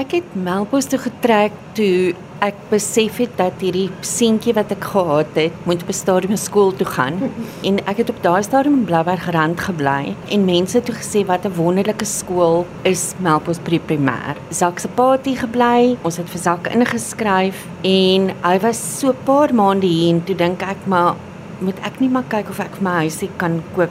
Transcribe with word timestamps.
Ek 0.00 0.14
het 0.16 0.28
Melkbos 0.32 0.86
toe 0.88 0.96
getrek 0.96 1.56
toe 1.76 2.14
ek 2.40 2.56
besef 2.70 3.18
het 3.20 3.34
dat 3.36 3.60
hierdie 3.60 3.90
seentjie 4.06 4.54
wat 4.56 4.70
ek 4.72 4.86
gehad 4.94 5.34
het, 5.36 5.58
moet 5.68 5.82
op 5.84 5.90
'n 5.92 5.98
stadium 5.98 6.36
skool 6.40 6.72
toe 6.72 6.86
gaan. 6.86 7.18
en 7.68 7.78
ek 7.84 7.98
het 8.00 8.10
op 8.10 8.22
daai 8.22 8.42
stadium 8.42 8.78
in 8.78 8.84
Blouberg 8.88 9.28
rand 9.30 9.60
gebly 9.60 10.14
en 10.32 10.44
mense 10.44 10.80
toe 10.80 10.94
gesê 10.94 11.26
wat 11.26 11.44
'n 11.44 11.52
wonderlike 11.52 12.04
skool 12.04 12.66
is 12.82 13.14
Melkbos 13.18 13.60
Primêr. 13.60 14.36
Zak 14.50 14.78
se 14.78 14.88
paartjie 14.88 15.36
gebly. 15.36 15.98
Ons 16.02 16.16
het 16.16 16.30
vir 16.30 16.40
Zak 16.40 16.72
ingeskryf 16.72 17.66
en 17.82 18.32
hy 18.42 18.58
was 18.60 19.00
so 19.00 19.10
'n 19.10 19.24
paar 19.24 19.52
maande 19.54 19.86
hier 19.86 20.14
en 20.14 20.24
toe 20.24 20.36
dink 20.36 20.62
ek 20.62 20.86
maar 20.86 21.14
moet 21.60 21.78
ek 21.84 22.00
nie 22.00 22.08
maar 22.08 22.24
kyk 22.28 22.48
of 22.48 22.60
ek 22.60 22.76
vir 22.76 22.82
my 22.82 22.96
huisie 23.04 23.28
kan 23.36 23.62
koop 23.76 23.90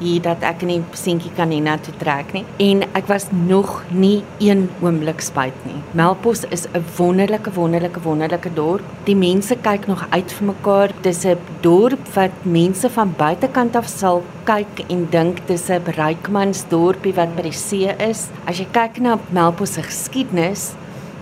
hier 0.00 0.22
dat 0.24 0.42
ek 0.46 0.64
nie 0.68 0.80
seentjie 0.96 1.32
kan 1.36 1.52
hê 1.54 1.60
na 1.62 1.76
toe 1.78 1.94
trek 2.00 2.32
nie 2.36 2.44
en 2.66 2.84
ek 2.98 3.08
was 3.12 3.28
nog 3.32 3.84
nie 3.90 4.22
een 4.40 4.68
oomblik 4.80 5.22
spyt 5.24 5.56
nie. 5.68 5.78
Melkbos 5.94 6.44
is 6.50 6.66
'n 6.74 6.84
wonderlike 6.96 7.50
wonderlike 7.54 8.00
wonderlike 8.00 8.50
dorp. 8.54 8.84
Die 9.04 9.16
mense 9.16 9.56
kyk 9.56 9.86
nog 9.86 10.06
uit 10.10 10.32
vir 10.32 10.46
mekaar. 10.46 10.90
Dis 11.02 11.24
'n 11.24 11.38
dorp 11.60 12.04
wat 12.14 12.44
mense 12.44 12.88
van 12.90 13.14
buitekant 13.16 13.76
af 13.76 13.88
sal 13.88 14.22
kyk 14.44 14.84
en 14.88 15.06
dink 15.10 15.46
dis 15.46 15.70
'n 15.70 15.82
rykmansdorpie 15.84 17.14
wat 17.14 17.36
by 17.36 17.42
die 17.42 17.52
see 17.52 17.88
is. 17.98 18.28
As 18.46 18.58
jy 18.58 18.66
kyk 18.72 19.00
na 19.00 19.18
Melkbos 19.30 19.72
se 19.74 19.82
geskiedenis, 19.82 20.74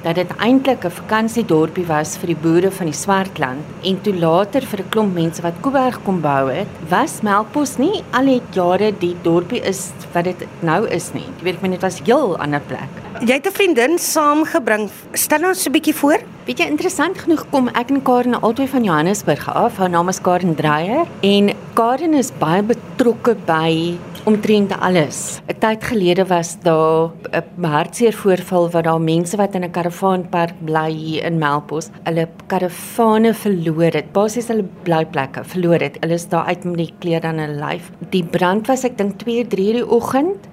dat 0.09 0.17
dit 0.17 0.31
eintlik 0.41 0.85
'n 0.85 0.97
vakansiedorpie 0.99 1.85
was 1.87 2.17
vir 2.17 2.31
die 2.33 2.43
boere 2.45 2.71
van 2.71 2.87
die 2.89 2.97
Swartland 2.97 3.61
en 3.85 4.01
toe 4.01 4.15
later 4.15 4.63
vir 4.71 4.81
'n 4.81 4.89
klomp 4.89 5.15
mense 5.15 5.43
wat 5.43 5.61
Kuiberg 5.61 5.99
kom 6.05 6.21
bou 6.21 6.49
het, 6.51 6.69
was 6.89 7.21
Melkbos 7.23 7.77
nie 7.79 8.03
al 8.13 8.25
die 8.25 8.43
jare 8.53 8.93
die 8.99 9.17
dorpie 9.23 9.61
is 9.61 9.93
wat 10.15 10.25
dit 10.25 10.47
nou 10.63 10.87
is 10.89 11.13
nie. 11.13 11.29
Jy 11.39 11.45
weet, 11.45 11.61
dit 11.61 11.83
was 11.83 12.01
heel 12.01 12.39
ander 12.39 12.61
plek. 12.61 13.08
Jy 13.19 13.35
het 13.35 13.47
'n 13.47 13.53
vriendin 13.53 13.99
saamgebring. 13.99 14.91
Stel 15.13 15.43
ons 15.49 15.67
'n 15.67 15.73
bietjie 15.73 15.95
voor. 15.95 16.21
Weet 16.47 16.59
jy, 16.59 16.67
interessant 16.67 17.19
genoeg 17.19 17.51
kom 17.51 17.69
ek 17.69 17.91
en 17.91 18.03
Karen 18.03 18.41
albei 18.41 18.69
van 18.69 18.85
Johannesburg 18.85 19.55
af. 19.55 19.77
Haar 19.77 19.91
naam 19.91 20.09
is 20.09 20.21
Karen 20.21 20.55
Dreyer 20.55 21.05
en 21.21 21.51
Karen 21.75 22.15
is 22.15 22.31
baie 22.39 22.63
betrokke 22.63 23.37
by 23.45 23.99
omtrent 24.25 24.73
alles. 24.81 25.41
'n 25.49 25.59
Tyd 25.59 25.85
gelede 25.85 26.27
was 26.27 26.57
daar 26.63 27.11
'n 27.33 27.65
hartseer 27.65 28.13
voorval 28.13 28.71
waar 28.71 28.83
daar 28.83 29.01
mense 29.01 29.37
wat 29.37 29.55
in 29.55 29.65
'n 29.65 29.71
karavaanpark 29.71 30.55
bly 30.65 30.91
hier 30.93 31.25
in 31.25 31.39
Melkbos, 31.39 31.91
hulle 32.05 32.29
karavane 32.47 33.35
verloor 33.35 33.93
het. 33.93 34.13
Basies 34.13 34.49
hulle 34.49 34.65
blyplekke 34.83 35.45
verloor 35.45 35.81
het. 35.81 35.97
Hulle 36.01 36.15
is 36.15 36.29
daar 36.29 36.45
uit 36.45 36.65
met 36.65 36.77
die 36.77 36.95
klere 36.99 37.27
aan 37.27 37.39
hulle 37.39 37.67
lyf. 37.67 37.91
Die 38.11 38.25
brand 38.25 38.67
was 38.67 38.85
ek 38.85 38.97
dink 38.97 39.19
2, 39.19 39.47
3 39.47 39.73
die 39.73 39.89
oggend 39.91 40.47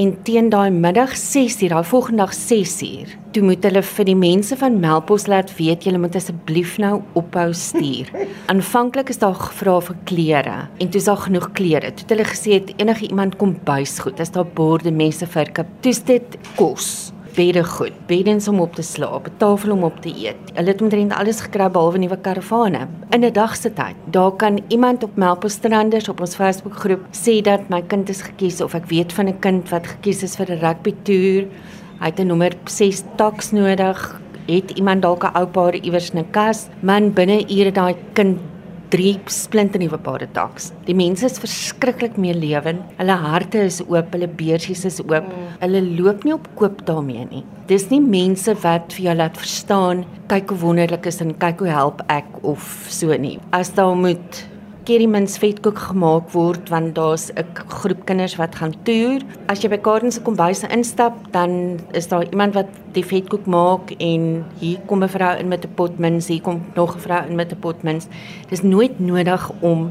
en 0.00 0.10
teen 0.26 0.48
daai 0.50 0.70
middag 0.74 1.12
6uur, 1.14 1.70
daai 1.70 1.86
volgende 1.86 2.24
dag 2.24 2.34
6uur, 2.34 3.12
toe 3.34 3.42
moet 3.46 3.62
hulle 3.66 3.82
vir 3.86 4.08
die 4.08 4.16
mense 4.18 4.56
van 4.58 4.80
Melkbos 4.82 5.28
laat 5.30 5.52
weet 5.58 5.86
julle 5.86 6.00
moet 6.02 6.16
asseblief 6.18 6.76
nou 6.82 6.96
ophou 7.18 7.48
stuur. 7.54 8.10
Aanvanklik 8.52 9.12
is 9.14 9.22
daar 9.22 9.36
gevra 9.38 9.78
vir 9.88 9.98
klere 10.10 10.56
en 10.78 10.90
toe 10.90 11.02
is 11.02 11.10
daar 11.10 11.22
genoeg 11.26 11.50
klere. 11.58 11.92
Toe 11.94 12.06
het 12.06 12.14
hulle 12.16 12.28
gesê 12.30 12.58
het 12.58 12.74
enige 12.76 13.06
iemand 13.10 13.38
kom 13.38 13.54
buisgoed, 13.66 14.22
as 14.22 14.34
daar 14.34 14.48
borde, 14.58 14.90
messe, 14.94 15.28
virke, 15.30 15.66
toets 15.84 16.02
dit 16.10 16.38
kos 16.58 16.90
bedde 17.34 17.64
goed, 17.64 17.94
beddens 18.06 18.48
om 18.48 18.60
op 18.60 18.74
te 18.74 18.82
slaap, 18.82 19.26
'n 19.26 19.36
tafel 19.36 19.72
om 19.72 19.82
op 19.84 20.00
te 20.00 20.08
eet. 20.08 20.36
Hulle 20.54 20.70
het 20.70 20.82
omtrent 20.82 21.12
alles 21.12 21.40
gekry 21.40 21.70
behalwe 21.70 21.98
nuwe 21.98 22.16
karavane 22.16 22.88
in 23.10 23.24
'n 23.24 23.32
dag 23.32 23.56
se 23.56 23.72
tyd. 23.72 23.96
Daar 24.10 24.32
kan 24.32 24.60
iemand 24.68 25.02
op 25.02 25.16
Melkbosstranders 25.16 26.08
op 26.08 26.20
ons 26.20 26.34
Facebookgroep 26.34 27.00
sê 27.10 27.42
dat 27.42 27.68
my 27.68 27.82
kind 27.82 28.08
is 28.08 28.22
gekies 28.22 28.60
of 28.60 28.74
ek 28.74 28.86
weet 28.86 29.12
van 29.12 29.28
'n 29.28 29.38
kind 29.38 29.68
wat 29.68 29.86
gekies 29.86 30.22
is 30.22 30.36
vir 30.36 30.50
'n 30.50 30.60
rugby 30.60 30.94
toer. 31.02 31.44
Hy 32.00 32.06
het 32.06 32.20
'n 32.20 32.26
nommer 32.26 32.52
6 32.64 33.02
taks 33.16 33.50
nodig. 33.50 34.20
Het 34.46 34.70
iemand 34.70 35.02
dalk 35.02 35.24
'n 35.24 35.36
ou 35.36 35.46
paar 35.46 35.74
iewers 35.74 36.10
in 36.10 36.18
'n 36.18 36.30
kas? 36.30 36.68
Man 36.80 37.12
binne 37.12 37.44
ure 37.48 37.72
daai 37.72 37.94
kind 38.12 38.38
drie 38.94 39.14
splinte 39.32 39.78
nuwe 39.82 39.98
pare 39.98 40.28
taks. 40.36 40.70
Die 40.86 40.94
mense 40.94 41.26
is 41.26 41.40
verskriklik 41.42 42.18
meer 42.20 42.36
lewend. 42.38 42.84
Hulle 43.00 43.16
harte 43.24 43.64
is 43.66 43.80
oop, 43.82 44.12
hulle 44.14 44.28
beursies 44.30 44.84
is 44.86 45.00
oop. 45.02 45.26
Mm. 45.26 45.50
Hulle 45.64 45.82
loop 45.98 46.24
nie 46.26 46.34
op 46.36 46.46
koop 46.60 46.84
daarmee 46.86 47.26
nie. 47.32 47.42
Dis 47.70 47.88
nie 47.90 48.00
mense 48.02 48.54
wat 48.62 48.94
vir 48.94 49.08
jou 49.08 49.16
laat 49.18 49.38
verstaan 49.40 50.04
kyk 50.30 50.52
hoe 50.52 50.60
wonderlik 50.62 51.08
is 51.10 51.22
en 51.24 51.34
kyk 51.42 51.64
hoe 51.64 51.72
help 51.72 52.04
ek 52.12 52.28
of 52.46 52.68
so 52.92 53.16
nie. 53.18 53.38
As 53.56 53.72
daar 53.74 53.96
moet 53.98 54.44
Kerrymans 54.84 55.38
vetkoek 55.40 55.78
gemaak 55.80 56.26
word 56.34 56.68
want 56.68 56.94
daar's 56.94 57.30
'n 57.32 57.46
groep 57.68 58.04
kinders 58.04 58.36
wat 58.36 58.54
gaan 58.54 58.74
toer. 58.84 59.20
As 59.48 59.62
jy 59.62 59.68
by 59.70 59.78
Karen 59.78 60.12
se 60.12 60.20
kombuis 60.20 60.62
instap, 60.62 61.32
dan 61.32 61.80
is 61.92 62.08
daar 62.08 62.24
iemand 62.30 62.54
wat 62.54 62.68
die 62.92 63.04
vetkoek 63.04 63.46
maak 63.46 63.90
en 63.98 64.44
hier 64.60 64.78
kom 64.86 65.02
'n 65.02 65.08
vrou 65.08 65.38
in 65.38 65.48
met 65.48 65.64
'n 65.64 65.74
pot 65.74 65.98
mins, 65.98 66.28
hier 66.28 66.42
kom 66.42 66.62
nog 66.74 66.96
'n 66.96 67.00
vrou 67.00 67.26
in 67.28 67.36
met 67.36 67.52
'n 67.52 67.60
pot 67.60 67.82
mins. 67.82 68.08
Dis 68.50 68.62
nooit 68.62 69.00
nodig 69.00 69.50
om 69.60 69.90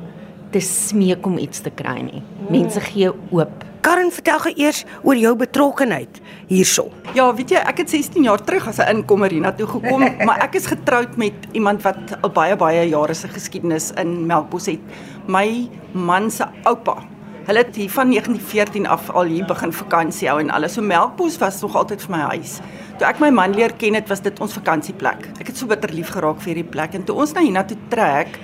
te 0.52 0.60
smeek 0.60 1.26
om 1.26 1.38
iets 1.38 1.60
te 1.62 1.70
kry 1.70 2.02
nie. 2.02 2.22
Mense 2.50 2.80
gee 2.80 3.12
oop. 3.32 3.73
Karen, 3.84 4.14
vertel 4.16 4.40
gou 4.40 4.52
eers 4.64 4.86
oor 5.04 5.18
jou 5.20 5.34
betrokkeheid 5.36 6.22
hierso. 6.48 6.86
Ja, 7.18 7.26
weet 7.36 7.52
jy, 7.52 7.60
ek 7.68 7.82
het 7.82 7.92
16 7.92 8.24
jaar 8.24 8.40
terug 8.40 8.70
as 8.72 8.80
'n 8.80 8.88
inkomer 8.96 9.30
hiernatoe 9.30 9.68
gekom, 9.68 10.06
maar 10.28 10.40
ek 10.40 10.56
is 10.56 10.70
getroud 10.72 11.18
met 11.18 11.36
iemand 11.52 11.84
wat 11.84 12.16
al 12.22 12.32
baie 12.32 12.56
baie 12.56 12.88
jare 12.88 13.14
se 13.14 13.28
geskiedenis 13.28 13.92
in 14.00 14.26
Melkbos 14.26 14.66
het. 14.72 14.80
My 15.28 15.68
man 15.92 16.32
se 16.32 16.48
oupa. 16.64 17.04
Hulle 17.44 17.60
het 17.60 17.76
hier 17.76 17.90
van 17.92 18.08
1914 18.10 18.88
af 18.88 19.10
al 19.10 19.28
hier 19.28 19.46
begin 19.46 19.74
vakansie 19.74 20.30
hou 20.30 20.40
en 20.40 20.50
alles. 20.50 20.74
So 20.74 20.82
Melkbos 20.82 21.38
was 21.38 21.62
nog 21.62 21.76
altyd 21.76 22.02
vir 22.02 22.12
my 22.16 22.24
huis. 22.32 22.62
Toe 22.98 23.08
ek 23.08 23.20
my 23.20 23.30
man 23.30 23.52
leer 23.52 23.74
ken 23.74 23.94
het, 23.94 24.08
was 24.08 24.22
dit 24.22 24.40
ons 24.40 24.54
vakansieplek. 24.54 25.28
Ek 25.42 25.48
het 25.48 25.58
so 25.58 25.68
bitter 25.68 25.92
lief 25.92 26.10
geraak 26.16 26.40
vir 26.40 26.54
hierdie 26.54 26.72
plek 26.72 26.94
en 26.94 27.04
toe 27.04 27.20
ons 27.20 27.34
nou 27.34 27.44
hiernatoe 27.44 27.78
trek, 27.90 28.40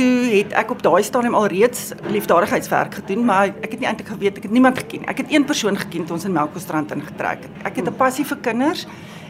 toe 0.00 0.32
het 0.32 0.54
ek 0.56 0.70
op 0.72 0.82
daai 0.84 1.02
stadium 1.04 1.34
al 1.36 1.48
reeds 1.52 1.90
liefdadigheidswerk 2.08 3.00
gedoen, 3.02 3.24
maar 3.28 3.50
ek 3.50 3.74
het 3.74 3.82
nie 3.82 3.88
eintlik 3.90 4.08
geweet 4.14 4.38
ek 4.40 4.46
het 4.48 4.54
niemand 4.54 4.78
geken. 4.80 5.04
Ek 5.10 5.20
het 5.20 5.32
een 5.32 5.44
persoon 5.44 5.76
geken 5.76 6.06
toe 6.08 6.16
ons 6.16 6.24
in 6.28 6.32
Melkbosstrand 6.36 6.94
ingetrek 6.94 7.44
het. 7.44 7.58
Ek 7.68 7.76
het 7.76 7.88
'n 7.88 7.96
passie 7.96 8.24
vir 8.24 8.38
kinders 8.40 8.86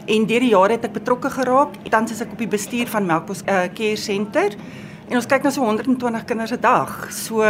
en 0.07 0.25
deur 0.25 0.39
die 0.39 0.53
jare 0.53 0.71
het 0.71 0.85
ek 0.85 0.93
betrokke 0.93 1.29
geraak. 1.29 1.75
Tans 1.89 2.11
is 2.11 2.21
ek 2.21 2.31
op 2.31 2.37
die 2.37 2.47
bestuur 2.47 2.87
van 2.87 3.05
Melkbos 3.05 3.41
uh, 3.41 3.67
Care 3.73 3.95
Center. 3.95 4.55
En 5.11 5.19
ons 5.19 5.25
kyk 5.27 5.43
na 5.43 5.51
so 5.51 5.65
120 5.67 6.21
kinders 6.23 6.53
'n 6.55 6.61
dag. 6.63 7.11
So 7.11 7.43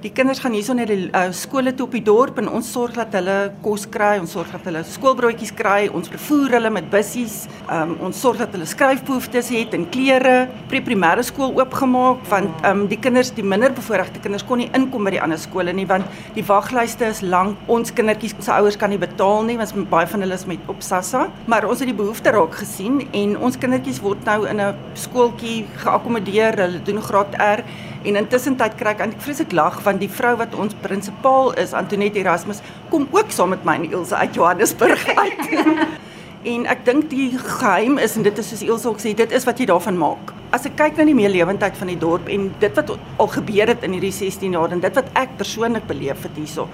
die 0.00 0.12
kinders 0.14 0.38
gaan 0.38 0.52
hierson 0.52 0.76
na 0.76 0.84
die 0.84 1.10
uh, 1.10 1.32
skole 1.32 1.74
toe 1.74 1.86
op 1.86 1.92
die 1.92 2.02
dorp 2.02 2.38
en 2.38 2.48
ons 2.48 2.72
sorg 2.72 2.94
dat 2.94 3.12
hulle 3.12 3.50
kos 3.62 3.88
kry, 3.90 4.20
ons 4.20 4.30
sorg 4.30 4.52
dat 4.52 4.64
hulle 4.64 4.84
skoolbroodjies 4.84 5.50
kry, 5.52 5.90
ons 5.92 6.08
vervoer 6.08 6.50
hulle 6.50 6.70
met 6.70 6.88
bussies. 6.90 7.48
Um, 7.68 7.96
ons 8.00 8.20
sorg 8.20 8.38
dat 8.38 8.52
hulle 8.54 8.64
skryfbehoeftes 8.64 9.50
het 9.50 9.74
en 9.74 9.88
klere. 9.90 10.48
Pre-primêre 10.68 11.24
skool 11.26 11.50
oopgemaak 11.58 12.22
want 12.30 12.62
um, 12.64 12.86
die 12.86 12.98
kinders, 12.98 13.34
die 13.34 13.42
minderbevoorregte 13.42 14.22
kinders 14.22 14.46
kon 14.46 14.58
nie 14.62 14.70
inkom 14.72 15.04
by 15.04 15.10
die 15.10 15.20
ander 15.20 15.38
skole 15.38 15.72
nie 15.72 15.88
want 15.90 16.06
die 16.36 16.46
waglyste 16.46 17.10
is 17.10 17.22
lank. 17.26 17.58
Ons 17.66 17.90
kindertjies 17.90 18.36
se 18.38 18.52
ouers 18.52 18.78
kan 18.78 18.94
nie 18.94 19.02
betaal 19.02 19.42
nie 19.50 19.58
want 19.58 19.74
baie 19.90 20.06
van 20.06 20.22
hulle 20.22 20.38
is 20.38 20.46
met 20.46 20.62
op 20.70 20.78
SASSA. 20.78 21.26
Maar 21.46 21.66
ons 21.66 21.82
het 21.82 21.90
die 21.90 21.98
behoefte 22.04 22.30
raak 22.30 22.54
gesien 22.54 23.02
en 23.10 23.36
ons 23.36 23.58
kindertjies 23.58 23.98
word 23.98 24.22
nou 24.24 24.46
in 24.46 24.60
'n 24.60 24.74
skooltjie 24.94 25.66
geakkommodeer. 25.82 26.54
Hulle 26.54 26.82
doen 26.86 26.99
graad 27.00 27.36
R 27.36 27.62
en 28.04 28.16
intussen 28.16 28.56
tyd 28.56 28.76
kry 28.80 28.94
ek 28.94 29.04
eintlik 29.04 29.24
vreeslik 29.24 29.52
lag 29.56 29.80
want 29.84 30.00
die 30.00 30.10
vrou 30.10 30.34
wat 30.40 30.54
ons 30.54 30.76
prinsipaal 30.84 31.52
is 31.60 31.74
Antoinette 31.76 32.22
Erasmus 32.22 32.62
kom 32.90 33.08
ook 33.10 33.34
saam 33.34 33.54
met 33.54 33.64
my 33.64 33.78
en 33.80 33.88
Ilse 33.90 34.16
uit 34.16 34.34
Johannesburg 34.34 35.06
uit. 35.24 35.48
en 36.54 36.66
ek 36.66 36.84
dink 36.84 37.10
die 37.12 37.30
geheim 37.38 37.98
is 37.98 38.16
en 38.16 38.24
dit 38.28 38.38
is 38.38 38.52
soos 38.52 38.66
Ilse 38.66 38.88
ook 38.88 39.02
sê 39.02 39.14
dit 39.14 39.32
is 39.32 39.44
wat 39.48 39.58
jy 39.60 39.68
daarvan 39.70 39.98
maak. 40.00 40.39
As 40.50 40.64
ek 40.66 40.74
kyk 40.74 40.96
na 40.98 41.04
die 41.06 41.14
meelewendheid 41.14 41.76
van 41.78 41.92
die 41.92 41.98
dorp 41.98 42.26
en 42.26 42.48
dit 42.58 42.74
wat 42.74 42.88
al 43.22 43.28
gebeur 43.30 43.70
het 43.70 43.84
in 43.86 43.92
hierdie 43.94 44.10
16 44.10 44.56
jaar 44.58 44.72
en 44.74 44.80
dit 44.82 44.96
wat 44.98 45.12
ek 45.14 45.36
persoonlik 45.38 45.86
beleef 45.86 46.24
het 46.26 46.40
hierso 46.40 46.66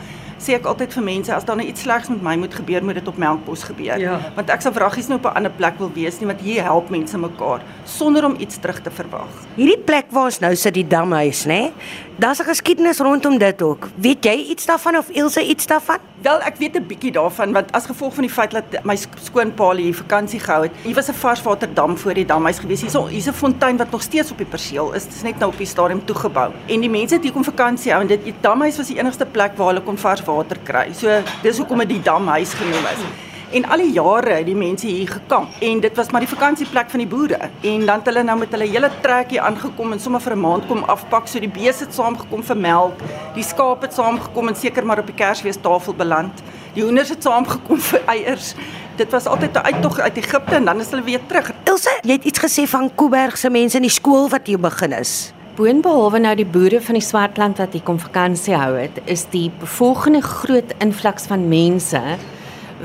sê 0.42 0.56
ek 0.56 0.66
altyd 0.68 0.92
vir 0.92 1.04
mense 1.04 1.32
as 1.32 1.46
daar 1.48 1.56
nou 1.56 1.64
iets 1.66 1.86
slegs 1.86 2.10
met 2.12 2.22
my 2.24 2.34
moet 2.40 2.54
gebeur, 2.54 2.84
moet 2.84 2.98
dit 3.00 3.08
op 3.08 3.16
Melkbos 3.20 3.64
gebeur. 3.70 3.96
Ja. 4.00 4.18
Want 4.36 4.52
ek 4.52 4.64
sal 4.64 4.74
vraggies 4.76 5.08
nou 5.08 5.18
op 5.18 5.26
'n 5.30 5.36
ander 5.40 5.50
plek 5.52 5.78
wil 5.78 5.90
wees 5.92 6.20
nie, 6.20 6.26
want 6.26 6.40
hier 6.40 6.62
help 6.62 6.90
mense 6.90 7.18
mekaar 7.18 7.60
sonder 7.84 8.24
om 8.24 8.36
iets 8.38 8.58
terug 8.60 8.82
te 8.82 8.90
verwag. 8.90 9.32
Hierdie 9.56 9.78
plek 9.78 10.06
waar 10.10 10.24
ons 10.24 10.40
nou 10.40 10.54
sit, 10.54 10.74
die 10.74 10.86
damhuis, 10.86 11.46
nê? 11.46 11.72
Daar's 12.18 12.40
'n 12.40 12.44
geskiedenis 12.44 12.98
rondom 12.98 13.38
dit 13.38 13.62
ook. 13.62 13.88
Weet 13.96 14.24
jy 14.24 14.36
iets 14.50 14.66
daarvan 14.66 14.96
of 14.96 15.08
Ilse 15.08 15.42
iets 15.42 15.66
daarvan? 15.66 15.98
Wel, 16.22 16.40
ek 16.40 16.56
weet 16.56 16.76
'n 16.76 16.86
bietjie 16.86 17.12
daarvan 17.12 17.52
want 17.52 17.72
as 17.72 17.86
gevolg 17.86 18.14
van 18.14 18.22
die 18.22 18.32
feit 18.32 18.50
dat 18.50 18.84
my 18.84 18.96
skoonpa 18.96 19.74
hier 19.74 19.94
vakansie 19.94 20.40
gehou 20.40 20.62
het, 20.62 20.72
hier 20.82 20.94
was 20.94 21.08
'n 21.08 21.14
varswaterdam 21.14 21.96
voor 21.96 22.14
die 22.14 22.24
damhuis 22.24 22.58
gewees. 22.58 22.80
Hierso, 22.80 23.06
hier's 23.06 23.26
'n 23.26 23.32
fontein 23.32 23.65
wat 23.74 23.90
nog 23.90 24.02
steeds 24.02 24.30
op 24.30 24.38
die 24.38 24.46
perseel 24.46 24.92
is. 24.94 25.04
Dit 25.04 25.14
is 25.14 25.22
net 25.22 25.38
nou 25.38 25.50
op 25.52 25.58
die 25.58 25.66
stadium 25.66 26.04
toegebou. 26.04 26.52
En 26.66 26.80
die 26.80 26.90
mense 26.90 27.14
het 27.14 27.22
hier 27.26 27.32
kom 27.32 27.44
vakansie 27.44 27.92
hou 27.92 28.00
en 28.02 28.06
dit 28.06 28.24
die 28.24 28.34
damhuis 28.40 28.76
was 28.78 28.86
die 28.86 28.98
enigste 28.98 29.26
plek 29.26 29.56
waar 29.58 29.74
hulle 29.74 29.82
kon 29.82 29.98
vars 29.98 30.22
water 30.24 30.58
kry. 30.64 30.92
So 30.94 31.22
dis 31.42 31.58
hoekom 31.58 31.78
dit 31.78 31.88
die 31.88 32.02
damhuis 32.02 32.54
genoem 32.54 32.86
is. 32.94 33.06
En 33.50 33.64
al 33.70 33.78
die 33.78 33.92
jare 33.94 34.40
het 34.40 34.46
die 34.46 34.56
mense 34.58 34.86
hier 34.86 35.08
gekamp 35.08 35.60
en 35.62 35.80
dit 35.80 35.96
was 35.96 36.10
maar 36.10 36.24
die 36.24 36.30
vakansieplek 36.30 36.90
van 36.90 37.02
die 37.02 37.08
boere. 37.08 37.38
En 37.62 37.86
dan 37.86 37.98
het 37.98 38.10
hulle 38.10 38.22
nou 38.26 38.38
met 38.38 38.50
hulle 38.50 38.66
hele 38.70 38.90
trekkie 39.02 39.40
aangekom 39.40 39.92
en 39.94 40.00
sommer 40.00 40.20
vir 40.20 40.34
'n 40.36 40.40
maand 40.40 40.66
kom 40.66 40.82
afpak. 40.84 41.28
So 41.28 41.38
die 41.38 41.48
beeste 41.48 41.84
het 41.84 41.94
saamgekom 41.94 42.42
vir 42.42 42.56
melk, 42.56 43.02
die 43.34 43.44
skaap 43.44 43.82
het 43.82 43.94
saamgekom 43.94 44.48
en 44.48 44.56
seker 44.56 44.86
maar 44.86 44.98
op 44.98 45.06
die 45.06 45.14
Kersfeestafel 45.14 45.94
beland. 45.94 46.42
Die 46.76 46.84
hoenders 46.84 47.08
het 47.08 47.24
saamgekom 47.24 47.78
vir 47.80 48.02
eiers. 48.12 48.50
Dit 48.98 49.12
was 49.12 49.24
altyd 49.26 49.56
'n 49.56 49.64
uittog 49.64 49.98
uit 49.98 50.16
Egipte 50.16 50.54
en 50.54 50.64
dan 50.64 50.80
is 50.80 50.90
hulle 50.90 51.02
weer 51.02 51.20
terug. 51.26 51.52
Ilse, 51.64 51.92
jy 52.02 52.12
het 52.12 52.24
iets 52.24 52.38
gesê 52.38 52.68
van 52.68 52.90
Kuiberg 52.94 53.38
se 53.38 53.50
mense 53.50 53.76
in 53.76 53.82
die 53.82 53.90
skool 53.90 54.28
wat 54.28 54.46
hier 54.46 54.60
begin 54.60 54.92
is. 54.92 55.32
Boonbehalwe 55.54 56.18
nou 56.18 56.34
die 56.34 56.46
boere 56.46 56.80
van 56.80 56.94
die 56.94 57.02
Swartland 57.02 57.58
wat 57.58 57.72
hier 57.72 57.82
kom 57.82 57.98
vakansie 57.98 58.54
hou 58.54 58.76
het, 58.76 59.00
is 59.04 59.24
die 59.30 59.50
volgende 59.62 60.20
groot 60.20 60.74
invloeks 60.78 61.26
van 61.26 61.48
mense 61.48 62.02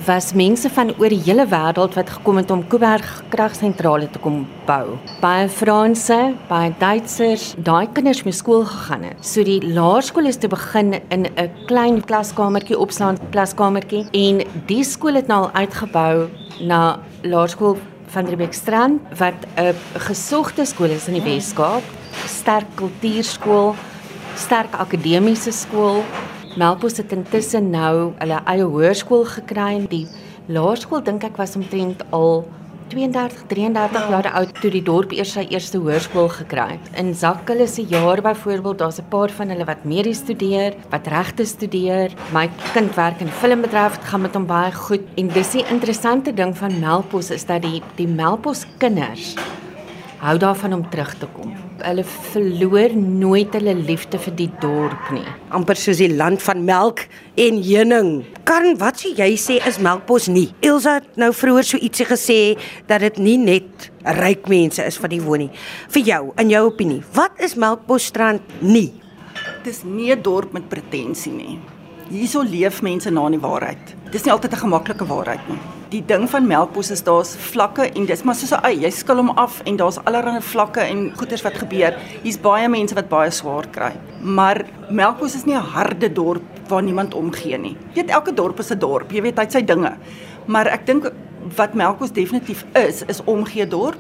was 0.06 0.32
mense 0.34 0.70
van 0.72 0.94
oor 0.98 1.12
die 1.12 1.22
hele 1.26 1.44
wêreld 1.52 1.96
wat 1.98 2.10
gekom 2.10 2.40
het 2.40 2.52
om 2.52 2.64
Kuiberg 2.68 3.10
kragsentrale 3.34 4.08
te 4.12 4.20
kom 4.24 4.46
bou. 4.66 4.96
Baie 5.22 5.50
Franse, 5.52 6.18
baie 6.48 6.72
Duitsers, 6.80 7.52
daai 7.58 7.88
kinders 7.92 8.24
moes 8.24 8.40
skool 8.40 8.64
gegaan 8.70 9.04
het. 9.10 9.20
So 9.26 9.44
die 9.44 9.60
laerskool 9.62 10.30
is 10.32 10.40
te 10.40 10.48
begin 10.48 10.94
in 11.10 11.28
'n 11.28 11.50
klein 11.68 12.02
klaskamertjie 12.02 12.80
opstaan 12.80 13.20
klaskamertjie 13.32 14.08
en 14.14 14.42
die 14.68 14.84
skool 14.84 15.16
het 15.16 15.28
nou 15.28 15.44
al 15.44 15.52
uitgebou 15.54 16.30
na 16.62 17.00
laerskool 17.24 17.78
van 18.08 18.26
Riebeekstrand 18.26 19.02
wat 19.18 19.36
'n 19.58 19.76
gesogte 20.00 20.66
skool 20.66 20.90
is 20.90 21.08
in 21.08 21.14
die 21.14 21.24
Wes-Kaap, 21.24 21.84
sterk 22.26 22.68
kultuurskool, 22.76 23.76
sterk 24.36 24.74
akademiese 24.76 25.52
skool 25.52 26.04
Melkbos 26.60 26.98
het 27.00 27.14
intussen 27.16 27.70
nou 27.72 28.12
hulle 28.18 28.40
eie 28.52 28.66
hoërskool 28.68 29.22
gekry. 29.38 29.86
Die 29.88 30.04
laerskool 30.52 31.00
dink 31.06 31.24
ek 31.24 31.38
was 31.40 31.56
omtrent 31.56 32.04
al 32.12 32.44
32, 32.92 33.46
33 33.48 34.10
jaar 34.12 34.28
oud 34.36 34.52
toe 34.60 34.72
die 34.74 34.82
dorp 34.84 35.14
eers 35.16 35.32
sy 35.38 35.46
eerste 35.48 35.80
hoërskool 35.80 36.28
gekry 36.42 36.74
het. 36.74 36.92
In 37.00 37.14
Zakkel 37.16 37.64
se 37.72 37.86
jaar 37.88 38.20
byvoorbeeld, 38.22 38.82
daar's 38.84 39.00
'n 39.00 39.08
paar 39.08 39.32
van 39.32 39.50
hulle 39.50 39.66
wat 39.66 39.86
medies 39.86 40.18
studeer, 40.18 40.76
wat 40.90 41.08
regte 41.08 41.46
studeer. 41.46 42.12
My 42.34 42.50
kind 42.74 42.96
werk 42.96 43.22
in 43.22 43.32
filmbedryf, 43.32 43.96
dit 43.96 44.10
gaan 44.10 44.22
met 44.22 44.36
hom 44.36 44.46
baie 44.46 44.72
goed. 44.72 45.08
En 45.16 45.28
dis 45.28 45.52
die 45.52 45.66
interessante 45.70 46.34
ding 46.34 46.58
van 46.58 46.80
Melkbos 46.80 47.32
is 47.32 47.46
dat 47.46 47.62
die 47.62 47.82
die 47.96 48.08
Melkbos 48.08 48.66
kinders 48.78 49.36
hou 50.20 50.38
daarvan 50.38 50.74
om 50.74 50.90
terug 50.90 51.16
te 51.18 51.28
kom. 51.34 51.71
Hulle 51.82 52.04
verloor 52.06 52.94
nooit 52.94 53.56
hulle 53.58 53.74
liefde 53.74 54.20
vir 54.22 54.36
die 54.38 54.50
dorp 54.62 55.10
nie. 55.14 55.26
amper 55.50 55.76
soos 55.76 55.98
die 55.98 56.12
land 56.14 56.42
van 56.42 56.62
melk 56.66 57.08
en 57.36 57.58
heuning. 57.64 58.12
Karen, 58.46 58.78
wat 58.80 59.02
sê 59.02 59.12
jy 59.18 59.34
sê 59.36 59.58
is 59.68 59.80
Melkbos 59.82 60.28
nie? 60.32 60.48
Ilse 60.62 61.00
het 61.00 61.18
nou 61.20 61.32
vroeër 61.34 61.68
so 61.68 61.78
ietsie 61.82 62.06
gesê 62.06 62.40
dat 62.88 63.02
dit 63.02 63.18
nie 63.18 63.38
net 63.42 63.90
ryk 64.22 64.48
mense 64.52 64.86
is 64.86 65.00
wat 65.02 65.12
hier 65.12 65.26
woon 65.26 65.48
nie. 65.48 65.52
Vir 65.90 66.08
jou, 66.08 66.24
in 66.40 66.54
jou 66.54 66.64
opinie, 66.70 67.02
wat 67.18 67.42
is 67.42 67.58
Melkbosstrand 67.60 68.42
nie? 68.62 68.92
Dis 69.66 69.84
nie 69.84 70.12
'n 70.12 70.22
dorp 70.22 70.54
met 70.54 70.70
pretensie 70.70 71.34
nie. 71.34 71.60
Hierso 72.12 72.42
leef 72.44 72.82
mense 72.84 73.08
na 73.08 73.22
in 73.30 73.38
die 73.38 73.40
waarheid. 73.40 73.94
Dis 74.12 74.26
nie 74.26 74.34
altyd 74.34 74.52
'n 74.52 74.64
gemaklike 74.66 75.06
waarheid 75.08 75.48
nie. 75.48 75.60
Die 75.92 76.02
ding 76.06 76.30
van 76.30 76.48
Melkbos 76.48 76.92
is 76.92 77.04
daar's 77.04 77.36
vlakke 77.36 77.88
en 77.96 78.06
dis 78.06 78.24
maar 78.24 78.36
soos 78.36 78.52
'n 78.52 78.66
ei, 78.66 78.82
jy 78.82 78.90
skil 78.90 79.16
hom 79.16 79.30
af 79.30 79.62
en 79.64 79.78
daar's 79.78 79.98
allerlei 80.04 80.42
vlakke 80.42 80.82
en 80.82 81.14
goeters 81.16 81.42
wat 81.42 81.54
gebeur. 81.54 81.96
Hier's 82.24 82.38
baie 82.38 82.68
mense 82.68 82.96
wat 82.96 83.08
baie 83.08 83.32
swaar 83.32 83.66
kry. 83.72 83.94
Maar 84.22 84.66
Melkbos 84.90 85.36
is 85.36 85.46
nie 85.46 85.56
'n 85.56 85.64
harde 85.64 86.14
dorp 86.14 86.44
waar 86.68 86.84
niemand 86.84 87.14
omgee 87.14 87.58
nie. 87.58 87.78
Jy 87.94 88.02
weet 88.02 88.10
elke 88.10 88.34
dorp 88.34 88.60
is 88.60 88.72
'n 88.72 88.80
dorp, 88.80 89.12
jy 89.12 89.22
weet 89.22 89.38
hy 89.38 89.44
het 89.44 89.52
sy 89.52 89.62
dinge. 89.62 89.96
Maar 90.48 90.68
ek 90.68 90.86
dink 90.86 91.12
wat 91.56 91.74
Melkbos 91.74 92.12
definitief 92.12 92.66
is, 92.74 93.04
is 93.08 93.24
omgee 93.24 93.68
dorp. 93.68 94.00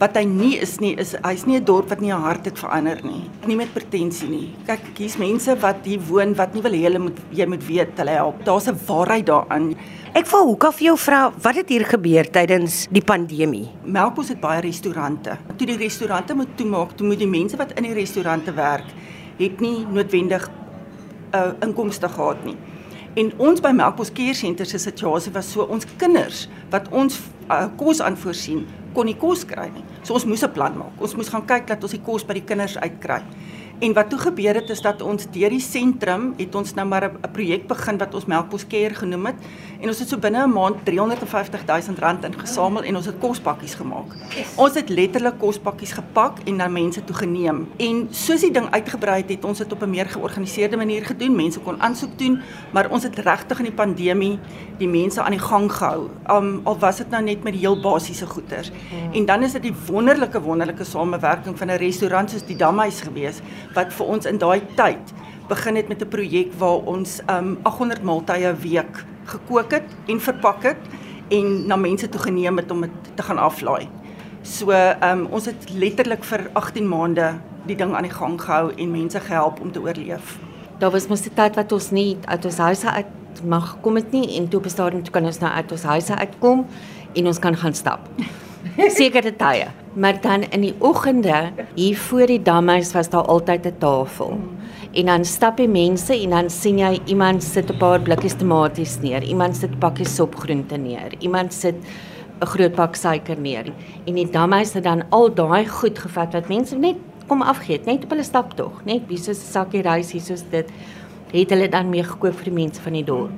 Wat 0.00 0.14
hy 0.16 0.22
nie 0.24 0.54
is 0.56 0.78
nie 0.80 0.94
is 0.96 1.10
hy's 1.20 1.42
nie 1.44 1.58
'n 1.58 1.64
dorp 1.68 1.90
wat 1.92 2.00
nie 2.00 2.08
'n 2.08 2.22
hart 2.24 2.46
het 2.46 2.58
verander 2.58 3.04
nie. 3.04 3.28
Nie 3.46 3.56
met 3.56 3.74
pretensie 3.74 4.28
nie. 4.28 4.48
Kyk, 4.66 4.96
hier's 4.96 5.18
mense 5.18 5.54
wat 5.60 5.84
hier 5.84 6.00
woon 6.08 6.34
wat 6.34 6.54
nie 6.54 6.62
wil 6.62 6.72
hê 6.72 6.84
hulle 6.88 6.98
moet 6.98 7.18
jy 7.30 7.46
moet 7.46 7.66
weet 7.66 7.98
hulle 7.98 8.10
help. 8.10 8.42
Daar's 8.44 8.68
'n 8.68 8.80
waarheid 8.86 9.26
daaraan. 9.26 9.76
Ek 10.14 10.26
wou 10.26 10.44
hoekom 10.46 10.72
vir 10.72 10.84
jou 10.86 10.96
vra, 10.96 11.30
wat 11.42 11.54
het 11.54 11.68
hier 11.68 11.84
gebeur 11.84 12.24
tydens 12.30 12.88
die 12.90 13.04
pandemie? 13.04 13.68
Melkbos 13.84 14.28
het 14.28 14.40
baie 14.40 14.60
restaurante. 14.60 15.36
Toe 15.56 15.66
die 15.66 15.76
restaurante 15.76 16.34
moet 16.34 16.56
toemaak, 16.56 16.96
toe 16.96 17.06
moet 17.06 17.18
die 17.18 17.28
mense 17.28 17.56
wat 17.56 17.72
in 17.76 17.82
die 17.82 17.92
restaurante 17.92 18.52
werk, 18.52 18.86
het 19.38 19.60
nie 19.60 19.84
noodwendig 19.86 20.48
'n 20.48 21.36
uh, 21.36 21.52
inkomste 21.60 22.08
gehad 22.08 22.44
nie. 22.44 22.56
En 23.18 23.32
ons 23.42 23.58
by 23.58 23.72
Melkbos 23.74 24.12
Care 24.14 24.34
Centre 24.38 24.64
se 24.68 24.78
situasie 24.78 25.32
was 25.34 25.48
so 25.50 25.64
ons 25.66 25.86
kinders 25.98 26.44
wat 26.70 26.86
ons 26.94 27.16
uh, 27.50 27.64
kos 27.80 27.98
aan 28.06 28.14
voorsien, 28.16 28.62
kon 28.94 29.08
nie 29.10 29.16
kos 29.18 29.42
kry 29.50 29.66
nie. 29.74 29.82
So 30.06 30.14
ons 30.14 30.26
moes 30.30 30.44
'n 30.46 30.52
plan 30.54 30.76
maak. 30.78 30.94
Ons 31.02 31.16
moes 31.18 31.28
gaan 31.28 31.46
kyk 31.46 31.66
dat 31.66 31.82
ons 31.82 31.90
die 31.90 32.02
kos 32.02 32.22
by 32.22 32.38
die 32.38 32.46
kinders 32.46 32.78
uitkry. 32.78 33.22
En 33.80 33.92
wat 33.92 34.10
toe 34.10 34.18
gebeur 34.18 34.54
het 34.54 34.70
is 34.70 34.80
dat 34.84 35.00
ons 35.02 35.24
deur 35.32 35.48
die 35.48 35.62
sentrum 35.64 36.34
het 36.36 36.54
ons 36.54 36.74
nou 36.76 36.84
maar 36.86 37.04
'n 37.08 37.30
projek 37.32 37.66
begin 37.66 37.98
wat 37.98 38.14
ons 38.14 38.26
Melkbos 38.26 38.66
Care 38.66 38.94
genoem 38.94 39.26
het 39.26 39.36
en 39.80 39.88
ons 39.88 39.98
het 39.98 40.08
so 40.08 40.18
binne 40.18 40.44
'n 40.44 40.52
maand 40.52 40.84
350 40.84 41.64
000 41.66 41.98
rand 41.98 42.24
ingesamel 42.24 42.82
en 42.82 42.96
ons 42.96 43.06
het 43.06 43.18
kospakkies 43.18 43.74
gemaak. 43.74 44.12
Ons 44.56 44.74
het 44.74 44.88
letterlik 44.88 45.38
kospakkies 45.38 45.92
gepak 45.92 46.38
en 46.44 46.56
na 46.56 46.68
mense 46.68 47.04
toe 47.04 47.16
geneem. 47.16 47.68
En 47.76 48.08
soos 48.10 48.40
die 48.40 48.50
ding 48.50 48.70
uitgebrei 48.70 49.16
het, 49.16 49.28
het 49.28 49.44
ons 49.44 49.58
dit 49.58 49.72
op 49.72 49.82
'n 49.82 49.90
meer 49.90 50.06
georganiseerde 50.06 50.76
manier 50.76 51.04
gedoen. 51.04 51.36
Mense 51.36 51.60
kon 51.60 51.80
aansoek 51.80 52.18
doen, 52.18 52.40
maar 52.72 52.90
ons 52.90 53.02
het 53.02 53.18
regtig 53.18 53.58
in 53.58 53.64
die 53.64 53.74
pandemie 53.74 54.38
die 54.78 54.88
mense 54.88 55.22
aan 55.22 55.30
die 55.30 55.40
gang 55.40 55.72
gehou. 55.72 56.08
Um, 56.30 56.60
al 56.64 56.78
was 56.78 56.96
dit 56.96 57.10
nou 57.10 57.22
net 57.22 57.42
met 57.42 57.52
die 57.52 57.60
heel 57.60 57.80
basiese 57.80 58.26
goeder. 58.26 58.70
En 59.12 59.24
dan 59.24 59.42
is 59.42 59.52
dit 59.52 59.62
die 59.62 59.74
wonderlike 59.86 60.40
wonderlike 60.40 60.84
samewerking 60.84 61.58
van 61.58 61.70
'n 61.70 61.76
restaurant 61.76 62.30
soos 62.30 62.46
die 62.46 62.56
Damhuis 62.56 63.00
gewees 63.00 63.40
wat 63.74 63.92
vir 63.92 64.06
ons 64.06 64.26
in 64.26 64.38
daai 64.38 64.60
tyd 64.76 65.14
begin 65.50 65.76
het 65.76 65.88
met 65.88 66.02
'n 66.02 66.08
projek 66.08 66.52
waar 66.58 66.80
ons 66.86 67.20
um 67.26 67.58
800 67.62 68.02
maaltye 68.02 68.46
'n 68.46 68.60
week 68.62 69.04
gekook 69.24 69.70
het 69.70 69.88
en 70.06 70.20
verpak 70.20 70.62
het 70.62 70.82
en 71.28 71.66
na 71.66 71.76
mense 71.76 72.08
toe 72.08 72.20
geneem 72.20 72.56
het 72.56 72.70
om 72.70 72.80
dit 72.80 72.90
te 73.14 73.22
gaan 73.22 73.38
aflaai. 73.38 73.88
So 74.42 74.70
um 75.02 75.26
ons 75.30 75.46
het 75.46 75.70
letterlik 75.70 76.24
vir 76.24 76.50
18 76.52 76.88
maande 76.88 77.34
die 77.66 77.76
ding 77.76 77.94
aan 77.94 78.02
die 78.02 78.12
gang 78.12 78.40
gehou 78.40 78.72
en 78.76 78.90
mense 78.90 79.20
gehelp 79.20 79.60
om 79.60 79.72
te 79.72 79.80
oorleef. 79.80 80.38
Daar 80.78 80.90
was 80.90 81.06
mos 81.06 81.22
die 81.22 81.34
tyd 81.34 81.56
wat 81.56 81.72
ons 81.72 81.90
nie 81.90 82.18
uit 82.24 82.44
ons 82.44 82.58
huise 82.58 82.90
uit 82.90 83.06
mag 83.44 83.76
kom 83.80 83.94
het 83.94 84.12
nie 84.12 84.36
en 84.36 84.48
toe 84.48 84.58
op 84.58 84.66
'n 84.66 84.70
stadium 84.70 85.02
toe 85.02 85.12
kan 85.12 85.24
ons 85.24 85.38
nou 85.38 85.52
uit 85.52 85.72
ons 85.72 85.82
huise 85.82 86.16
uitkom 86.16 86.66
en 87.12 87.26
ons 87.26 87.38
kan 87.38 87.56
gaan 87.56 87.74
stap. 87.74 88.00
Sekere 88.88 89.32
tye. 89.36 89.68
Maar 89.94 90.20
dan 90.20 90.42
in 90.42 90.60
die 90.60 90.74
oggende 90.78 91.50
hier 91.74 91.96
voor 91.98 92.26
die 92.26 92.42
damhuis 92.42 92.92
was 92.92 93.08
daar 93.10 93.26
altyd 93.26 93.66
'n 93.66 93.78
tafel. 93.78 94.38
En 94.92 95.06
dan 95.06 95.24
stap 95.24 95.56
die 95.56 95.68
mense 95.68 96.14
en 96.14 96.30
dan 96.30 96.50
sien 96.50 96.78
jy 96.78 97.00
iemand 97.04 97.42
sit 97.42 97.70
'n 97.70 97.78
paar 97.78 98.00
blikkies 98.00 98.34
tomaties 98.34 99.00
neer, 99.00 99.22
iemand 99.22 99.56
sit 99.56 99.78
pakkies 99.78 100.14
sopgroente 100.14 100.76
neer, 100.76 101.14
iemand 101.18 101.52
sit 101.52 101.74
'n 102.40 102.46
groot 102.46 102.74
pak 102.74 102.94
suiker 102.94 103.38
neer. 103.38 103.72
En 104.06 104.14
die 104.14 104.30
damhuis 104.30 104.72
het 104.72 104.84
dan 104.84 105.04
al 105.10 105.34
daai 105.34 105.66
goed 105.66 105.98
gevat 105.98 106.32
wat 106.32 106.48
mense 106.48 106.76
net 106.76 106.96
kom 107.26 107.42
afgeet, 107.42 107.84
net 107.84 108.04
op 108.04 108.10
hulle 108.10 108.22
staptog, 108.22 108.84
net 108.84 109.00
wie 109.06 109.18
soos 109.18 109.38
'n 109.38 109.52
sakkie 109.52 109.82
rys 109.82 110.12
hier 110.12 110.22
soos 110.22 110.42
dit 110.50 110.70
het 111.32 111.50
hulle 111.50 111.68
dan 111.68 111.90
mee 111.90 112.02
gekoop 112.02 112.34
vir 112.34 112.44
die 112.44 112.64
mense 112.64 112.80
van 112.82 112.92
die 112.92 113.04
dorp. 113.04 113.30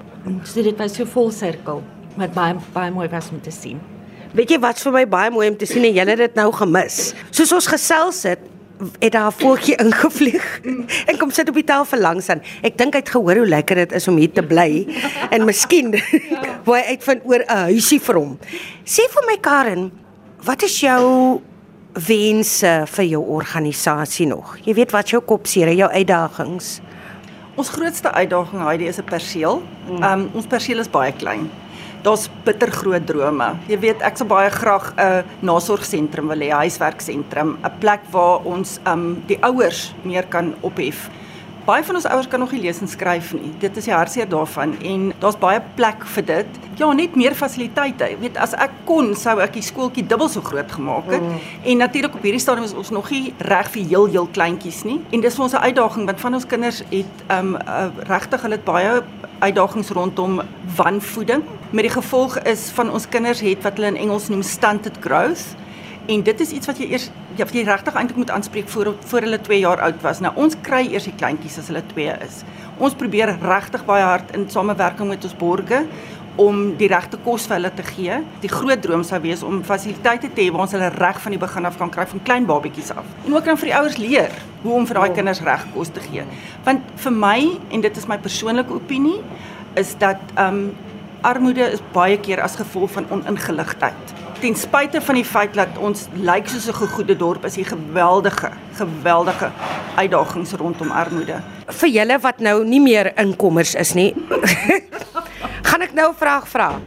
So 0.45 0.63
dit 0.63 0.79
was 0.79 0.95
so 0.95 1.05
vol 1.05 1.31
sirkel 1.31 1.83
wat 2.17 2.35
baie 2.35 2.55
baie 2.73 2.91
mooi 2.91 3.09
was 3.09 3.31
om 3.31 3.41
te 3.41 3.51
sien. 3.51 3.92
Weet 4.33 4.55
jy 4.55 4.57
wat 4.63 4.79
vir 4.81 4.95
my 4.95 5.03
baie 5.13 5.31
mooi 5.33 5.51
om 5.51 5.57
te 5.61 5.67
sien 5.69 5.85
en 5.85 5.93
julle 5.93 6.15
het 6.15 6.21
dit 6.23 6.39
nou 6.39 6.49
gemis. 6.57 7.13
Soos 7.31 7.51
ons 7.53 7.67
gesels 7.69 8.23
het, 8.25 8.41
het 8.99 9.13
daar 9.13 9.29
'n 9.29 9.39
voeltjie 9.39 9.77
ingevlieg 9.77 10.47
en 11.09 11.19
kom 11.19 11.31
sit 11.31 11.49
op 11.49 11.55
die 11.55 11.65
tafel 11.65 12.01
langs 12.01 12.29
aan. 12.29 12.41
Ek 12.63 12.79
dink 12.79 12.95
hy 12.95 13.01
het 13.01 13.13
gehoor 13.13 13.37
hoe 13.37 13.47
lekker 13.47 13.77
dit 13.77 13.93
is 13.93 14.09
om 14.09 14.17
hier 14.17 14.33
te 14.33 14.43
bly 14.43 14.87
en 15.35 15.45
miskien 15.45 15.93
wou 16.65 16.77
hy 16.77 16.83
uitvind 16.97 17.21
oor 17.25 17.45
'n 17.45 17.69
huisie 17.69 18.01
vir 18.01 18.15
hom. 18.15 18.39
Sê 18.85 19.05
vir 19.13 19.25
my 19.27 19.37
Karen, 19.41 19.93
wat 20.45 20.63
is 20.63 20.81
jou 20.81 21.41
wense 21.93 22.85
vir 22.87 23.05
jou 23.05 23.23
organisasie 23.23 24.27
nog? 24.27 24.57
Jy 24.65 24.75
weet 24.75 24.93
wat 24.93 25.11
jou 25.11 25.23
kop 25.23 25.47
seer, 25.47 25.69
jou 25.73 25.91
uitdagings. 25.91 26.81
Ons 27.55 27.69
grootste 27.69 28.11
uitdaging 28.13 28.63
Heidi 28.63 28.87
is 28.87 28.99
'n 28.99 29.05
perseel. 29.05 29.63
Um 30.01 30.31
ons 30.33 30.47
perseel 30.47 30.79
is 30.79 30.89
baie 30.89 31.13
klein. 31.13 31.51
Daar's 32.03 32.29
bitter 32.43 32.71
groot 32.75 33.07
drome. 33.07 33.53
Jy 33.71 33.79
weet, 33.79 34.01
ek 34.03 34.17
sou 34.19 34.27
baie 34.27 34.51
graag 34.51 34.93
'n 34.99 35.25
nasorgsentrum 35.41 36.29
wil 36.29 36.41
hê, 36.43 36.51
'n 36.51 36.63
huiswerksentrum, 36.67 37.59
'n 37.63 37.79
plek 37.79 38.01
waar 38.11 38.43
ons 38.45 38.81
um 38.85 39.23
die 39.27 39.39
ouers 39.41 39.95
meer 40.03 40.27
kan 40.27 40.55
ophef. 40.61 41.11
Baie 41.65 41.85
van 41.85 41.95
ons 41.95 42.07
ouers 42.07 42.27
kan 42.27 42.41
nog 42.43 42.51
nie 42.51 42.61
lees 42.61 42.81
en 42.81 42.89
skryf 42.89 43.33
nie. 43.33 43.53
Dit 43.63 43.77
is 43.77 43.85
die 43.85 43.93
hartseer 43.95 44.29
daarvan 44.29 44.75
en 44.83 45.13
daar's 45.23 45.39
baie 45.39 45.61
plek 45.77 46.05
vir 46.15 46.25
dit. 46.25 46.47
Ja, 46.77 46.93
net 46.93 47.15
meer 47.15 47.37
fasiliteite. 47.39 48.09
Jy 48.11 48.19
weet, 48.19 48.37
as 48.37 48.55
ek 48.59 48.71
kon, 48.85 49.15
sou 49.15 49.39
ek 49.39 49.53
die 49.53 49.63
skooltjie 49.63 50.07
dubbel 50.07 50.29
so 50.29 50.41
groot 50.41 50.73
gemaak 50.73 51.07
het. 51.07 51.23
Mm. 51.23 51.39
En 51.63 51.77
natuurlik 51.77 52.15
op 52.15 52.23
hierdie 52.23 52.41
stadium 52.41 52.65
is 52.65 52.75
ons 52.75 52.91
nog 52.91 53.11
nie 53.11 53.35
reg 53.39 53.71
vir 53.71 53.87
heel 53.87 54.07
heel 54.07 54.27
kleintjies 54.33 54.83
nie. 54.89 54.99
En 55.13 55.21
dis 55.21 55.35
vir 55.35 55.45
ons 55.45 55.55
'n 55.55 55.63
uitdaging 55.63 56.07
want 56.07 56.21
van 56.21 56.35
ons 56.35 56.47
kinders 56.47 56.83
het 56.91 57.15
um 57.31 57.55
uh, 57.55 57.87
regtig 58.11 58.43
hulle 58.43 58.59
het 58.59 58.65
baie 58.65 59.03
uitdagings 59.43 59.91
rondom 59.91 60.41
wanvoeding. 60.77 61.43
Met 61.71 61.89
die 61.89 61.95
gevolg 61.95 62.39
is 62.49 62.71
van 62.77 62.93
ons 62.95 63.09
kinders 63.09 63.43
het 63.43 63.65
wat 63.67 63.77
hulle 63.81 63.93
in 63.95 64.01
Engels 64.07 64.31
noem 64.31 64.43
stunted 64.47 65.01
growth 65.03 65.53
En 66.07 66.23
dit 66.23 66.41
is 66.41 66.51
iets 66.51 66.67
wat 66.67 66.81
jy 66.83 66.89
eers 66.91 67.05
ja, 67.39 67.45
wat 67.45 67.55
jy 67.55 67.63
regtig 67.67 67.95
eintlik 67.95 68.19
moet 68.19 68.31
aanspreek 68.35 68.69
voor 68.69 68.91
voor 69.07 69.23
hulle 69.23 69.39
2 69.41 69.59
jaar 69.63 69.81
oud 69.87 70.01
was. 70.03 70.21
Nou 70.21 70.33
ons 70.35 70.57
kry 70.67 70.83
eers 70.91 71.07
die 71.07 71.15
kleintjies 71.15 71.61
as 71.61 71.69
hulle 71.71 71.83
2 71.93 72.17
is. 72.27 72.41
Ons 72.83 72.97
probeer 72.99 73.31
regtig 73.39 73.85
baie 73.87 74.03
hard 74.03 74.35
in 74.35 74.49
samewerking 74.51 75.13
met 75.13 75.25
ons 75.25 75.37
borgers 75.39 75.87
om 76.41 76.77
die 76.81 76.89
regte 76.89 77.19
kos 77.25 77.45
vir 77.49 77.59
hulle 77.59 77.71
te 77.77 77.85
gee. 77.85 78.21
Die 78.41 78.51
groot 78.51 78.81
droom 78.83 79.03
sou 79.05 79.19
wees 79.25 79.43
om 79.47 79.61
fasiliteite 79.67 80.31
te 80.33 80.45
hê 80.45 80.53
waar 80.53 80.65
ons 80.65 80.73
hulle 80.77 80.89
reg 80.95 81.21
van 81.25 81.35
die 81.35 81.41
begin 81.41 81.69
af 81.69 81.77
kan 81.81 81.93
kry 81.93 82.07
van 82.07 82.23
klein 82.25 82.47
babatjies 82.49 82.93
af. 82.95 83.05
En 83.27 83.35
ook 83.35 83.45
dan 83.45 83.61
vir 83.61 83.71
die 83.71 83.77
ouers 83.77 83.99
leer 84.01 84.39
hoe 84.63 84.79
om 84.79 84.87
vir 84.89 85.01
daai 85.01 85.13
kinders 85.19 85.43
reg 85.45 85.67
kos 85.75 85.93
te 85.93 86.01
gee. 86.01 86.25
Want 86.65 86.89
vir 87.05 87.13
my 87.13 87.37
en 87.71 87.85
dit 87.85 88.01
is 88.01 88.09
my 88.09 88.19
persoonlike 88.19 88.73
opinie 88.73 89.21
is 89.81 89.95
dat 89.99 90.21
ehm 90.37 90.65
um, 90.65 90.73
armoede 91.23 91.63
is 91.71 91.83
baie 91.95 92.17
keer 92.19 92.41
as 92.43 92.57
gevolg 92.59 92.91
van 92.97 93.05
oningeligtheid. 93.15 94.15
Ten 94.43 94.57
spyte 94.59 94.99
van 95.01 95.15
die 95.15 95.25
feit 95.25 95.53
dat 95.55 95.77
ons 95.79 96.09
lyk 96.19 96.49
soos 96.51 96.67
'n 96.67 96.75
gegoede 96.75 97.17
dorp, 97.17 97.45
is 97.45 97.55
hier 97.55 97.67
geweldige, 97.67 98.51
geweldige 98.75 99.51
uitdagings 99.95 100.53
rondom 100.53 100.91
armoede. 100.91 101.41
Vir 101.67 101.89
julle 101.89 102.19
wat 102.19 102.41
nou 102.41 102.65
nie 102.65 102.81
meer 102.81 103.13
inkommers 103.19 103.75
is 103.75 103.95
nie. 103.95 104.15
gaan 105.73 105.89
ek 105.89 105.95
nou 105.97 106.11
'n 106.11 106.21
vraag 106.21 106.49
vra. 106.49 106.81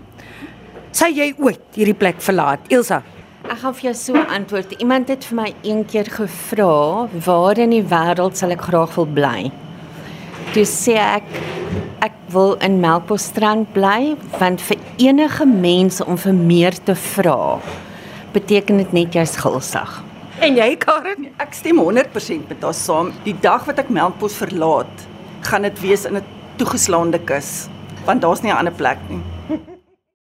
Sou 0.91 1.09
jy 1.09 1.33
ooit 1.37 1.61
hierdie 1.73 1.97
plek 1.97 2.21
verlaat, 2.21 2.59
Elsa? 2.69 3.01
Ek 3.49 3.57
gaan 3.57 3.73
vir 3.73 3.83
jou 3.83 3.93
so 3.93 4.13
antwoord. 4.13 4.71
Iemand 4.79 5.07
het 5.09 5.25
vir 5.25 5.35
my 5.35 5.53
een 5.63 5.85
keer 5.85 6.05
gevra, 6.05 7.07
"Waar 7.25 7.57
in 7.57 7.69
die 7.69 7.83
wêreld 7.83 8.37
sal 8.37 8.51
ek 8.51 8.61
graag 8.61 8.95
wil 8.95 9.05
bly?" 9.05 9.51
Toe 10.53 10.63
sê 10.63 10.95
ek, 10.97 11.23
"Ek 12.01 12.13
wil 12.29 12.57
in 12.61 12.79
Melkbosstrand 12.79 13.73
bly, 13.73 14.15
want 14.39 14.61
vir 14.61 14.77
enige 14.97 15.45
mens 15.45 16.01
om 16.01 16.17
vir 16.17 16.33
meer 16.33 16.73
te 16.83 16.95
vra, 16.95 17.59
beteken 18.33 18.77
dit 18.77 18.93
net 18.93 19.13
jy's 19.13 19.35
gulsig." 19.35 20.03
En 20.41 20.55
jy, 20.55 20.75
Karen? 20.75 21.27
Ek 21.39 21.53
stem 21.53 21.77
100% 21.77 22.49
met 22.49 22.61
haar 22.61 22.73
saam. 22.73 23.13
Die 23.23 23.35
dag 23.41 23.65
wat 23.65 23.79
ek 23.79 23.89
Melkbos 23.89 24.33
verlaat, 24.33 25.07
gaan 25.41 25.61
dit 25.61 25.81
wees 25.81 26.05
in 26.05 26.15
'n 26.17 26.23
toegeslaande 26.57 27.19
kus 27.25 27.69
want 28.05 28.21
daar's 28.21 28.41
nie 28.41 28.51
'n 28.51 28.57
ander 28.57 28.73
plek 28.73 28.97
nie. 29.09 29.21